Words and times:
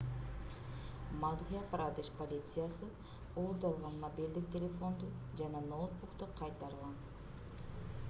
мадхья-прадеш 1.23 2.09
полициясы 2.21 2.87
уурдалган 3.43 4.01
мобилдик 4.07 4.51
телефонду 4.59 5.13
жана 5.43 5.65
ноутбукту 5.71 6.35
кайтарган 6.45 7.01